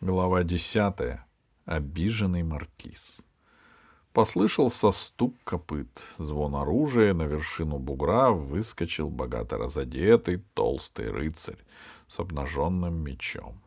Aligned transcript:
Глава 0.00 0.44
десятая. 0.44 1.26
Обиженный 1.64 2.44
маркиз. 2.44 3.16
Послышался 4.12 4.92
стук 4.92 5.34
копыт, 5.42 5.88
звон 6.18 6.54
оружия, 6.54 7.12
на 7.14 7.24
вершину 7.24 7.80
бугра 7.80 8.30
выскочил 8.30 9.10
богато 9.10 9.58
разодетый 9.58 10.44
толстый 10.54 11.10
рыцарь 11.10 11.58
с 12.06 12.20
обнаженным 12.20 12.94
мечом. 12.94 13.60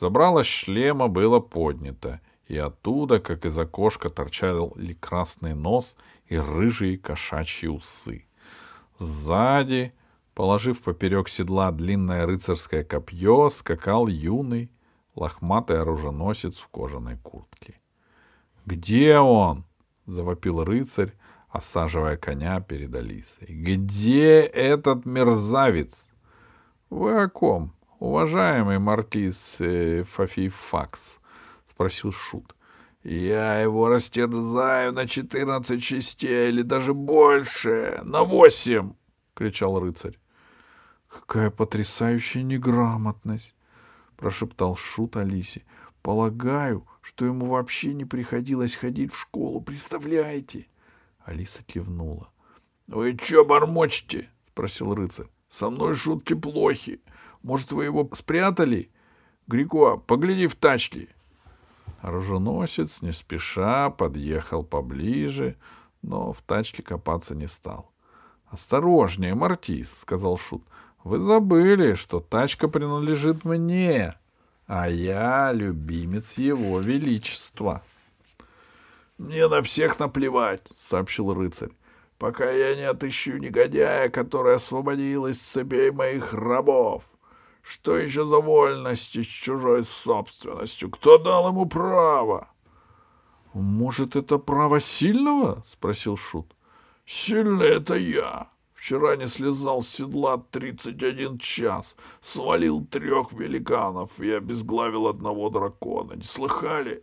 Забрало 0.00 0.42
шлема 0.42 1.06
было 1.06 1.38
поднято, 1.38 2.20
и 2.48 2.58
оттуда, 2.58 3.20
как 3.20 3.46
из 3.46 3.56
окошка, 3.56 4.10
торчали 4.10 4.94
красный 4.94 5.54
нос 5.54 5.94
и 6.26 6.36
рыжие 6.36 6.98
кошачьи 6.98 7.68
усы. 7.68 8.26
Сзади, 8.98 9.92
положив 10.34 10.82
поперек 10.82 11.28
седла 11.28 11.70
длинное 11.70 12.26
рыцарское 12.26 12.82
копье, 12.82 13.48
скакал 13.50 14.08
юный, 14.08 14.70
лохматый 15.16 15.80
оруженосец 15.80 16.58
в 16.58 16.68
кожаной 16.68 17.16
куртке. 17.16 17.80
«Где 18.66 19.18
он?»— 19.18 19.64
завопил 20.06 20.62
рыцарь, 20.62 21.14
осаживая 21.48 22.16
коня 22.16 22.60
перед 22.60 22.94
Алисой. 22.94 23.48
«Где 23.48 24.40
этот 24.40 25.06
мерзавец?» 25.06 26.08
«Вы 26.90 27.22
о 27.22 27.28
ком, 27.28 27.72
уважаемый 27.98 28.78
маркиз 28.78 29.56
э, 29.58 30.04
Фафифакс?»— 30.04 31.18
спросил 31.64 32.12
Шут. 32.12 32.54
«Я 33.02 33.60
его 33.60 33.88
растерзаю 33.88 34.92
на 34.92 35.06
четырнадцать 35.06 35.82
частей 35.82 36.48
или 36.48 36.62
даже 36.62 36.92
больше, 36.92 38.00
на 38.04 38.22
восемь!»— 38.22 38.92
кричал 39.34 39.80
рыцарь. 39.80 40.18
«Какая 41.08 41.50
потрясающая 41.50 42.42
неграмотность!»— 42.42 43.54
прошептал 44.16 44.76
Шут 44.76 45.16
Алисе.— 45.16 45.62
Полагаю, 46.02 46.86
что 47.00 47.24
ему 47.26 47.46
вообще 47.46 47.92
не 47.92 48.04
приходилось 48.04 48.74
ходить 48.76 49.12
в 49.12 49.18
школу. 49.18 49.60
Представляете? 49.60 50.68
Алиса 51.24 51.62
кивнула.— 51.64 52.30
Вы 52.86 53.16
что 53.20 53.44
бормочете?— 53.44 54.30
спросил 54.52 54.94
рыцарь.— 54.94 55.26
Со 55.50 55.70
мной 55.70 55.94
шутки 55.94 56.34
плохи. 56.34 57.00
Может, 57.42 57.72
вы 57.72 57.84
его 57.84 58.08
спрятали? 58.12 58.90
Грико, 59.46 59.96
погляди 59.96 60.46
в 60.46 60.56
тачки. 60.56 61.08
Оруженосец 62.00 63.02
не 63.02 63.12
спеша 63.12 63.90
подъехал 63.90 64.64
поближе, 64.64 65.56
но 66.02 66.32
в 66.32 66.42
тачке 66.42 66.82
копаться 66.82 67.34
не 67.34 67.48
стал.— 67.48 67.92
Осторожнее, 68.46 69.34
Мартис,— 69.34 69.92
сказал 70.00 70.38
Шут. 70.38 70.62
Вы 71.06 71.20
забыли, 71.20 71.94
что 71.94 72.18
тачка 72.18 72.66
принадлежит 72.66 73.44
мне, 73.44 74.14
а 74.66 74.88
я 74.88 75.52
любимец 75.52 76.36
его 76.36 76.80
величества.— 76.80 77.84
Мне 79.18 79.46
на 79.46 79.62
всех 79.62 80.00
наплевать,— 80.00 80.62
сообщил 80.76 81.32
рыцарь,— 81.32 81.70
пока 82.18 82.50
я 82.50 82.74
не 82.74 82.82
отыщу 82.82 83.36
негодяя, 83.36 84.08
который 84.08 84.56
освободил 84.56 85.28
из 85.28 85.38
цепей 85.38 85.92
моих 85.92 86.34
рабов. 86.34 87.04
Что 87.62 87.96
еще 87.96 88.26
за 88.26 88.38
вольности 88.38 89.22
с 89.22 89.26
чужой 89.26 89.84
собственностью? 89.84 90.90
Кто 90.90 91.18
дал 91.18 91.50
ему 91.50 91.66
право?— 91.66 92.48
Может, 93.54 94.16
это 94.16 94.38
право 94.38 94.80
сильного?— 94.80 95.62
спросил 95.68 96.16
Шут.— 96.16 96.48
Сильный— 97.06 97.68
это 97.76 97.94
я. 97.94 98.48
Вчера 98.76 99.16
не 99.16 99.26
слезал 99.26 99.82
с 99.82 99.88
седла 99.88 100.36
тридцать 100.50 101.02
один 101.02 101.38
час, 101.38 101.96
свалил 102.20 102.84
трех 102.84 103.32
великанов 103.32 104.20
и 104.20 104.30
обезглавил 104.30 105.08
одного 105.08 105.48
дракона. 105.48 106.12
Не 106.12 106.24
слыхали? 106.24 107.02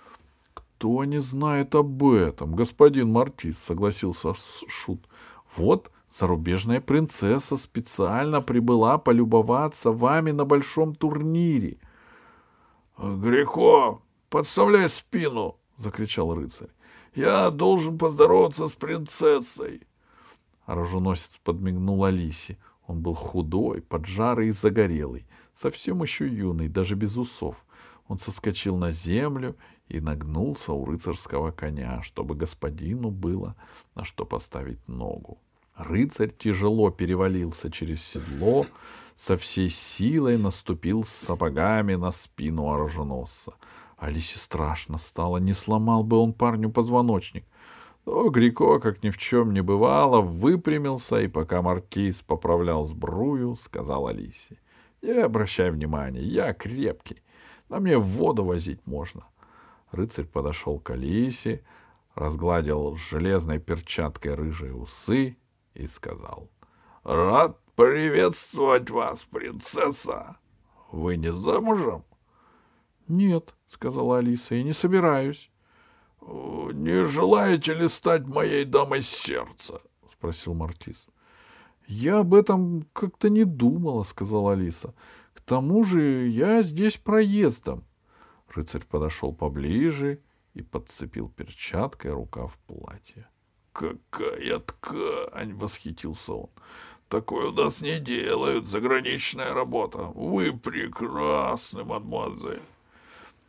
—Кто 0.54 1.04
не 1.04 1.20
знает 1.20 1.74
об 1.74 2.02
этом, 2.04 2.56
господин 2.56 3.12
Маркиз,— 3.12 3.58
согласился 3.66 4.32
Шут.— 4.66 5.06
Вот 5.56 5.92
зарубежная 6.18 6.80
принцесса 6.80 7.58
специально 7.58 8.40
прибыла 8.40 8.96
полюбоваться 8.96 9.92
вами 9.92 10.30
на 10.30 10.46
большом 10.46 10.94
турнире.— 10.94 11.76
Грехо, 12.98 14.00
подставляй 14.30 14.88
спину!— 14.88 15.58
закричал 15.76 16.34
рыцарь.— 16.34 16.70
Я 17.14 17.50
должен 17.50 17.98
поздороваться 17.98 18.68
с 18.68 18.72
принцессой.— 18.72 19.82
Оруженосец 20.70 21.40
подмигнул 21.42 22.04
Алисе. 22.04 22.56
Он 22.86 23.00
был 23.00 23.14
худой, 23.14 23.82
поджарый 23.82 24.48
и 24.48 24.52
загорелый, 24.52 25.26
совсем 25.52 26.00
еще 26.00 26.28
юный, 26.28 26.68
даже 26.68 26.94
без 26.94 27.16
усов. 27.16 27.56
Он 28.06 28.20
соскочил 28.20 28.76
на 28.76 28.92
землю 28.92 29.56
и 29.88 30.00
нагнулся 30.00 30.72
у 30.72 30.84
рыцарского 30.84 31.50
коня, 31.50 32.02
чтобы 32.02 32.36
господину 32.36 33.10
было 33.10 33.56
на 33.96 34.04
что 34.04 34.24
поставить 34.24 34.86
ногу. 34.86 35.38
Рыцарь 35.74 36.32
тяжело 36.38 36.90
перевалился 36.90 37.68
через 37.68 38.00
седло, 38.04 38.64
со 39.16 39.36
всей 39.36 39.70
силой 39.70 40.38
наступил 40.38 41.02
с 41.02 41.10
сапогами 41.10 41.96
на 41.96 42.12
спину 42.12 42.70
оруженосца. 42.70 43.54
Алисе 43.96 44.38
страшно 44.38 44.98
стало, 44.98 45.38
не 45.38 45.52
сломал 45.52 46.04
бы 46.04 46.16
он 46.16 46.32
парню 46.32 46.70
позвоночник. 46.70 47.44
Но 48.06 48.28
Грико, 48.30 48.78
как 48.78 49.02
ни 49.02 49.10
в 49.10 49.18
чем 49.18 49.52
не 49.52 49.60
бывало, 49.60 50.20
выпрямился 50.20 51.20
и, 51.20 51.28
пока 51.28 51.62
маркиз 51.62 52.22
поправлял 52.22 52.86
сбрую, 52.86 53.56
сказал 53.56 54.06
Алисе.— 54.06 54.58
Не 55.02 55.12
обращай 55.12 55.70
внимания, 55.70 56.22
я 56.22 56.52
крепкий. 56.52 57.22
На 57.68 57.78
мне 57.78 57.98
воду 57.98 58.44
возить 58.44 58.86
можно. 58.86 59.22
Рыцарь 59.92 60.26
подошел 60.26 60.78
к 60.78 60.90
Алисе, 60.90 61.62
разгладил 62.14 62.96
железной 62.96 63.58
перчаткой 63.58 64.34
рыжие 64.34 64.74
усы 64.74 65.36
и 65.74 65.86
сказал.— 65.86 66.50
Рад 67.04 67.58
приветствовать 67.76 68.90
вас, 68.90 69.24
принцесса. 69.24 70.36
Вы 70.90 71.16
не 71.16 71.32
замужем?— 71.32 72.04
Нет,— 73.08 73.54
сказала 73.68 74.18
Алиса,— 74.18 74.54
и 74.56 74.62
не 74.62 74.72
собираюсь.— 74.72 75.50
Не 76.22 77.04
желаете 77.04 77.74
ли 77.74 77.88
стать 77.88 78.26
моей 78.26 78.64
дамой 78.64 79.02
сердца?— 79.02 79.80
спросил 80.12 80.54
Мартис.— 80.54 81.06
Я 81.86 82.18
об 82.18 82.34
этом 82.34 82.86
как-то 82.92 83.30
не 83.30 83.44
думала,— 83.44 84.02
сказала 84.04 84.52
Алиса.— 84.52 84.94
К 85.34 85.40
тому 85.40 85.82
же 85.84 86.28
я 86.28 86.62
здесь 86.62 86.96
проездом. 86.96 87.84
Рыцарь 88.48 88.84
подошел 88.84 89.32
поближе 89.32 90.20
и 90.54 90.62
подцепил 90.62 91.28
перчаткой 91.28 92.12
рукав 92.12 92.58
платья.— 92.66 93.28
Какая 93.72 94.58
ткань!— 94.58 95.54
восхитился 95.54 96.34
он.— 96.34 96.50
Такое 97.08 97.48
у 97.48 97.52
нас 97.52 97.80
не 97.80 97.98
делают, 97.98 98.66
заграничная 98.66 99.54
работа. 99.54 100.02
Вы 100.14 100.52
прекрасны, 100.52 101.82
мадемуазель.— 101.84 102.62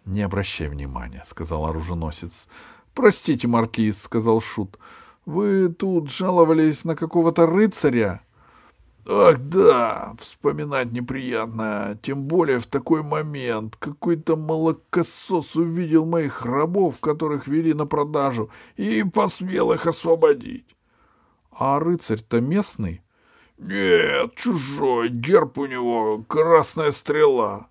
Не 0.06 0.24
обращай 0.24 0.68
внимания,— 0.68 1.24
сказал 1.28 1.66
оруженосец.— 1.66 2.48
Простите, 2.94 3.48
маркиз,— 3.48 4.02
сказал 4.04 4.42
Шут.— 4.42 4.78
Вы 5.26 5.70
тут 5.70 6.12
жаловались 6.12 6.84
на 6.84 6.96
какого-то 6.96 7.46
рыцаря?— 7.46 8.22
Ах, 9.08 9.38
да, 9.40 10.14
вспоминать 10.20 10.92
неприятно, 10.92 11.98
тем 12.02 12.24
более 12.24 12.60
в 12.60 12.66
такой 12.66 13.04
момент. 13.04 13.76
Какой-то 13.78 14.36
молокосос 14.36 15.56
увидел 15.56 16.06
моих 16.06 16.46
рабов, 16.46 17.00
которых 17.00 17.48
вели 17.48 17.74
на 17.74 17.86
продажу, 17.86 18.50
и 18.78 19.04
посмел 19.04 19.72
их 19.72 19.88
освободить.— 19.88 20.76
А 21.52 21.80
рыцарь-то 21.80 22.42
местный?— 22.42 23.02
Нет, 23.60 24.36
чужой, 24.36 25.10
герб 25.10 25.60
у 25.60 25.68
него— 25.68 26.24
красная 26.28 26.92
стрела. 26.92 27.68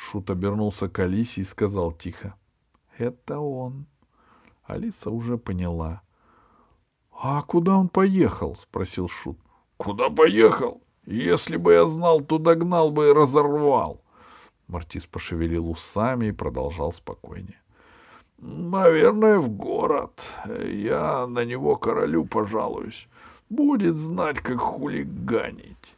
Шут 0.00 0.30
обернулся 0.30 0.88
к 0.88 0.98
Алисе 0.98 1.42
и 1.42 1.44
сказал 1.44 1.92
тихо.— 1.92 2.34
Это 2.98 3.38
он. 3.38 3.86
Алиса 4.64 5.10
уже 5.10 5.36
поняла.— 5.36 6.00
А 7.22 7.42
куда 7.42 7.76
он 7.76 7.88
поехал?— 7.88 8.56
спросил 8.62 9.08
Шут.— 9.08 9.38
Куда 9.76 10.08
поехал? 10.08 10.80
Если 11.04 11.58
бы 11.58 11.74
я 11.74 11.86
знал, 11.86 12.20
то 12.20 12.38
догнал 12.38 12.90
бы 12.90 13.08
и 13.08 13.12
разорвал. 13.12 14.00
Мартис 14.68 15.06
пошевелил 15.06 15.70
усами 15.70 16.26
и 16.28 16.32
продолжал 16.32 16.92
спокойнее.— 16.92 17.60
Наверное, 18.38 19.38
в 19.38 19.50
город. 19.50 20.22
Я 20.46 21.26
на 21.26 21.44
него 21.44 21.76
королю 21.76 22.24
пожалуюсь. 22.24 23.06
Будет 23.50 23.96
знать, 23.96 24.38
как 24.40 24.60
хулиганить. 24.60 25.96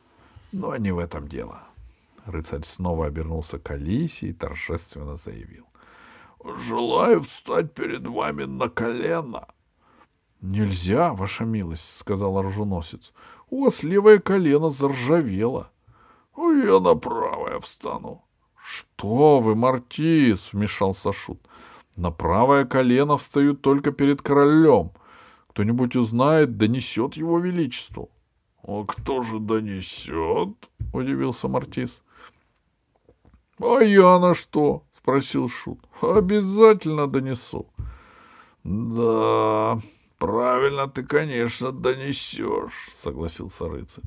Но 0.51 0.77
не 0.77 0.91
в 0.91 0.99
этом 0.99 1.29
дело.— 1.29 1.63
Рыцарь 2.27 2.63
снова 2.65 3.07
обернулся 3.07 3.59
к 3.59 3.71
Алисе 3.71 4.29
и 4.29 4.33
торжественно 4.33 5.17
заявил.— 5.17 5.67
Желаю 6.57 7.21
встать 7.23 7.75
перед 7.75 8.07
вами 8.07 8.45
на 8.45 8.69
колено.— 8.69 9.49
Нельзя, 10.41 11.15
ваша 11.15 11.45
милость,— 11.45 11.97
сказал 11.99 12.39
оруженосец.— 12.39 13.13
У 13.51 13.65
вас 13.65 13.83
левое 13.83 14.19
колено 14.19 14.71
заржавело.— 14.71 15.71
Я 16.37 16.81
на 16.81 16.95
правое 16.95 17.61
встану. 17.61 18.25
Что 18.57 19.41
вы, 19.41 19.55
Мартис, 19.55 20.53
вмешался 20.53 21.13
Шут. 21.13 21.41
На 21.97 22.11
правое 22.11 22.65
колено 22.65 23.17
встают 23.17 23.61
только 23.63 23.91
перед 23.91 24.23
королем. 24.23 24.93
Кто-нибудь 25.49 25.97
узнает, 25.97 26.57
донесет 26.57 27.15
его 27.15 27.39
величеству.— 27.39 28.11
А 28.63 28.85
кто 28.85 29.23
же 29.23 29.41
донесет?— 29.41 30.71
удивился 30.93 31.49
Мартис.— 31.49 32.03
А 33.65 33.81
я 33.81 34.19
на 34.19 34.35
что?— 34.35 34.83
спросил 34.97 35.49
Шут.— 35.49 35.79
Обязательно 36.03 37.07
донесу.— 37.07 37.69
Да, 38.65 39.81
правильно 40.19 40.89
ты, 40.89 41.05
конечно, 41.05 41.71
донесешь,— 41.71 42.91
согласился 42.97 43.69
рыцарь. 43.69 44.05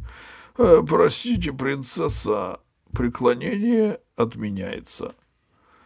Э,— 0.57 0.83
Простите, 0.87 1.53
принцесса, 1.53 2.59
преклонение 2.91 4.01
отменяется. 4.17 5.15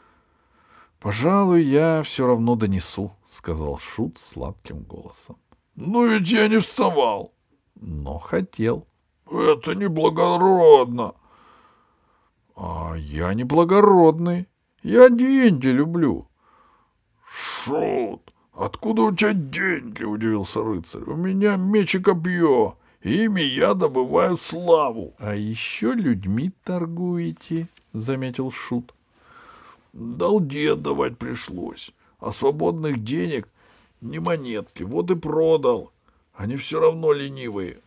—Пожалуй, 1.00 1.64
я 1.64 2.02
все 2.02 2.26
равно 2.26 2.56
донесу,— 2.56 3.16
сказал 3.30 3.78
Шут 3.78 4.18
сладким 4.18 4.82
голосом.— 4.82 5.38
Но 5.76 6.06
ведь 6.06 6.30
я 6.32 6.48
не 6.48 6.58
вставал.— 6.58 7.34
Но 7.76 8.18
хотел.— 8.18 8.88
Это 9.32 9.76
неблагородно.— 9.76 11.14
А 12.62 12.94
я 12.98 13.34
не 13.34 13.46
благородный. 13.46 14.46
Я 14.84 15.10
деньги 15.10 15.68
люблю.— 15.68 16.28
Шут, 17.26 18.34
откуда 18.52 19.04
у 19.04 19.16
тебя 19.16 19.34
деньги?— 19.34 20.04
удивился 20.04 20.62
рыцарь.— 20.62 21.04
У 21.08 21.16
меня 21.16 21.56
меч 21.56 21.96
и 21.96 22.00
копье. 22.00 22.76
Ими 23.02 23.42
я 23.42 23.76
добываю 23.76 24.36
славу.— 24.36 25.14
А 25.20 25.36
еще 25.36 25.94
людьми 25.94 26.52
торгуете,— 26.66 27.70
заметил 27.94 28.52
Шут.— 28.52 28.94
Долги 29.94 30.66
отдавать 30.66 31.18
пришлось, 31.18 31.92
а 32.20 32.32
свободных 32.32 33.06
денег 33.06 33.48
не 34.02 34.20
монетки, 34.20 34.84
вот 34.84 35.12
и 35.12 35.16
продал. 35.16 35.94
Они 36.34 36.58
все 36.58 36.82
равно 36.82 37.14
ленивые. 37.14 37.80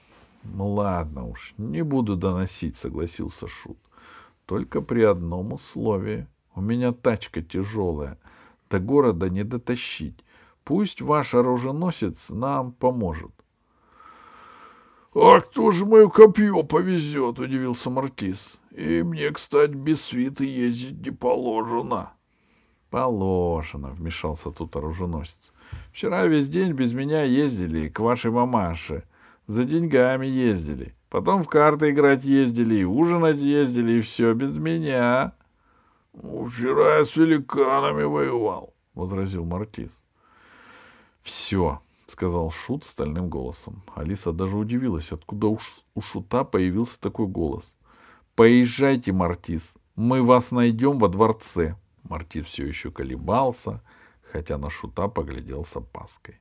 —Ладно 0.58 1.28
уж, 1.28 1.54
не 1.56 1.82
буду 1.82 2.14
доносить,— 2.14 2.76
согласился 2.78 3.48
Шут.— 3.48 3.78
Только 4.48 4.80
при 4.80 5.02
одном 5.02 5.52
условии. 5.52 6.26
У 6.54 6.62
меня 6.62 6.92
тачка 6.92 7.42
тяжелая, 7.42 8.18
до 8.70 8.78
города 8.78 9.28
не 9.28 9.44
дотащить. 9.44 10.24
Пусть 10.64 11.02
ваш 11.02 11.34
оруженосец 11.34 12.30
нам 12.30 12.72
поможет.— 12.72 13.30
А 15.14 15.40
кто 15.40 15.70
же 15.70 15.84
мое 15.84 16.08
копье 16.08 16.62
повезет?— 16.62 17.38
удивился 17.40 17.90
Маркиз.— 17.90 18.58
И 18.70 19.02
мне, 19.02 19.30
кстати, 19.32 19.72
без 19.72 20.00
свиты 20.02 20.46
ездить 20.46 21.04
не 21.04 21.10
положено.— 21.10 22.12
Положено,— 22.90 23.88
вмешался 23.90 24.50
тут 24.50 24.74
оруженосец.— 24.76 25.52
Вчера 25.92 26.24
весь 26.26 26.48
день 26.48 26.72
без 26.72 26.94
меня 26.94 27.22
ездили 27.22 27.90
к 27.90 28.00
вашей 28.00 28.30
мамаше. 28.30 29.04
За 29.46 29.64
деньгами 29.64 30.26
ездили. 30.26 30.94
Потом 31.08 31.42
в 31.42 31.48
карты 31.48 31.90
играть 31.90 32.24
ездили, 32.24 32.76
и 32.76 32.84
ужинать 32.84 33.38
ездили, 33.38 33.98
и 33.98 34.00
все 34.00 34.34
без 34.34 34.50
меня.— 34.52 35.32
Вчера 36.12 36.98
я 36.98 37.04
с 37.04 37.14
великанами 37.16 38.02
воевал,— 38.02 38.74
возразил 38.94 39.44
Маркиз.— 39.44 39.92
Все,— 41.22 41.80
сказал 42.06 42.50
Шут 42.50 42.84
стальным 42.84 43.28
голосом. 43.28 43.82
Алиса 43.94 44.32
даже 44.32 44.56
удивилась, 44.56 45.12
откуда 45.12 45.46
у 45.46 46.00
Шута 46.00 46.44
появился 46.44 47.00
такой 47.00 47.26
голос. 47.26 47.74
«Поезжайте, 48.34 49.12
Мартис, 49.12 49.74
мы 49.96 50.22
вас 50.22 50.50
найдем 50.50 50.98
во 50.98 51.08
дворце». 51.08 51.76
Мартис 52.04 52.46
все 52.46 52.66
еще 52.66 52.90
колебался, 52.90 53.82
хотя 54.22 54.58
на 54.58 54.70
Шута 54.70 55.08
поглядел 55.08 55.64
с 55.64 55.76
опаской. 55.76 56.40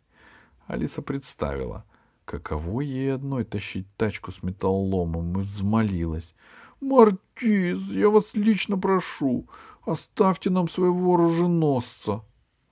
Алиса 0.67 1.01
представила, 1.01 1.85
каково 2.27 2.81
ей 2.81 3.15
одной 3.15 3.43
тащить 3.43 3.87
тачку 3.95 4.31
с 4.31 4.43
металлоломом, 4.43 5.39
и 5.39 5.43
взмолилась. 5.43 6.35
«Мартис, 6.81 7.79
я 7.89 8.09
вас 8.09 8.25
лично 8.33 8.77
прошу, 8.77 9.47
оставьте 9.85 10.49
нам 10.49 10.69
своего 10.69 11.15
оруженосца». 11.15 12.23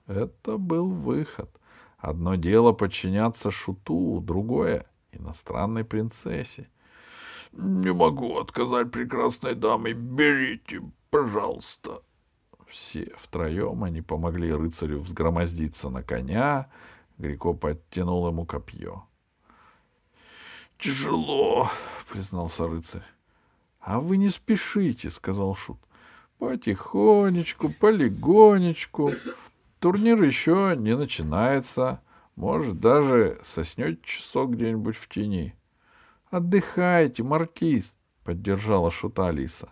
Это 0.06 0.58
был 0.58 0.88
выход— 0.88 1.50
Одно 1.98 2.34
дело 2.36 2.72
подчиняться 2.72 3.50
шуту, 3.50 4.20
другое— 4.22 4.86
иностранной 5.12 5.84
принцессе.— 5.84 6.68
Не 7.52 7.92
могу 7.92 8.38
отказать 8.38 8.90
прекрасной 8.90 9.54
даме. 9.54 9.92
Берите, 9.92 10.82
пожалуйста. 11.10 12.02
Все 12.68 13.12
втроем 13.16 13.82
они 13.82 14.02
помогли 14.02 14.52
рыцарю 14.52 15.00
взгромоздиться 15.00 15.88
на 15.88 16.02
коня. 16.02 16.68
Грико 17.18 17.54
подтянул 17.54 18.28
ему 18.28 18.44
копье.— 18.44 19.04
Тяжело,— 20.78 21.70
признался 22.10 22.68
рыцарь.— 22.68 23.02
А 23.80 24.00
вы 24.00 24.16
не 24.16 24.28
спешите,— 24.28 25.10
сказал 25.10 25.54
Шут.— 25.54 25.78
Потихонечку, 26.38 27.70
полегонечку. 27.70 29.10
Турнир 29.80 30.22
еще 30.22 30.74
не 30.76 30.96
начинается. 30.96 32.02
Может, 32.34 32.80
даже 32.80 33.40
соснете 33.42 33.98
часок 34.02 34.50
где-нибудь 34.50 34.96
в 34.96 35.08
тени.— 35.08 35.54
Отдыхайте, 36.30 37.22
маркиз,— 37.22 37.84
поддержала 38.24 38.90
шута 38.90 39.28
Алиса. 39.28 39.70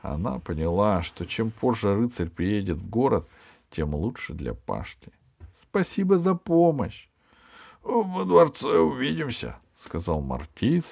Она 0.00 0.40
поняла, 0.40 1.02
что 1.02 1.26
чем 1.26 1.50
позже 1.50 1.94
рыцарь 1.94 2.28
приедет 2.28 2.78
в 2.78 2.88
город, 2.88 3.28
тем 3.70 3.94
лучше 3.94 4.32
для 4.32 4.54
Пашки.— 4.54 5.12
Спасибо 5.54 6.18
за 6.18 6.34
помощь.— 6.34 7.08
Во 7.82 8.24
дворце 8.24 8.78
увидимся,— 8.78 9.56
сказал 9.80 10.20
Мартис 10.20 10.84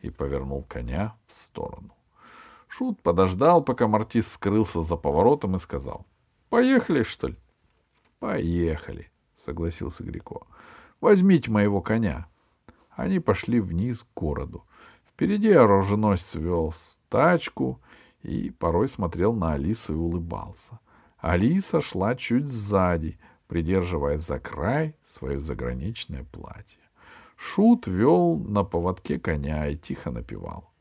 и 0.00 0.10
повернул 0.10 0.62
коня 0.62 1.14
в 1.26 1.32
сторону. 1.32 1.94
Шут 2.68 3.00
подождал, 3.00 3.62
пока 3.62 3.86
Мартис 3.86 4.28
скрылся 4.28 4.82
за 4.82 4.96
поворотом 4.96 5.56
и 5.56 5.58
сказал.— 5.58 6.06
Поехали, 6.48 7.02
что 7.02 7.28
ли? 7.28 7.36
Поехали, 8.18 9.10
согласился 9.36 10.02
Грико. 10.02 10.46
Возьмите 11.00 11.50
моего 11.50 11.80
коня. 11.80 12.26
Они 12.90 13.20
пошли 13.20 13.60
вниз 13.60 14.02
к 14.02 14.18
городу. 14.18 14.64
Впереди 15.08 15.50
оруженосец 15.50 16.34
вел 16.34 16.74
тачку 17.08 17.80
и 18.22 18.50
порой 18.50 18.88
смотрел 18.88 19.32
на 19.32 19.52
Алису 19.52 19.94
и 19.94 19.96
улыбался. 19.96 20.80
Алиса 21.18 21.80
шла 21.80 22.14
чуть 22.14 22.46
сзади, 22.46 23.18
придерживая 23.48 24.18
за 24.18 24.38
край 24.38 24.94
свое 25.14 25.40
заграничное 25.40 26.24
платье. 26.24 26.85
Шут 27.36 27.86
вел 27.86 28.38
на 28.38 28.64
поводке 28.64 29.18
коня 29.18 29.68
и 29.68 29.76
тихо 29.76 30.10
напевал. 30.10 30.72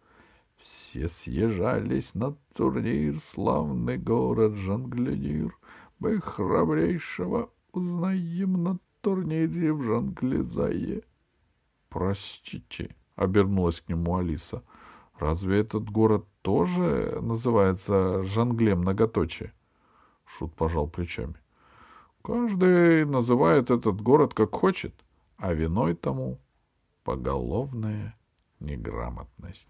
Все 0.57 1.07
съезжались 1.07 2.13
на 2.13 2.35
турнир, 2.53 3.19
славный 3.33 3.97
город 3.97 4.55
Жанглядир. 4.55 5.57
Мы 5.99 6.19
храбрейшего 6.19 7.49
узнаем 7.73 8.63
на 8.63 8.79
турнире 9.01 9.73
в 9.73 9.83
Жанглизае.— 9.83 11.03
Простите,— 11.89 12.95
обернулась 13.15 13.81
к 13.81 13.89
нему 13.89 14.17
Алиса.— 14.17 14.63
Разве 15.19 15.59
этот 15.59 15.89
город 15.89 16.25
тоже 16.41 17.19
называется 17.21 18.23
Жангле 18.23 18.75
многоточие? 18.75 19.53
Шут 20.25 20.55
пожал 20.55 20.87
плечами.— 20.87 21.35
Каждый 22.21 23.05
называет 23.05 23.71
этот 23.71 24.01
город 24.01 24.33
как 24.33 24.55
хочет, 24.55 24.93
а 25.37 25.53
виной 25.53 25.95
тому 25.95 26.39
поголовная 27.05 28.15
неграмотность. 28.59 29.67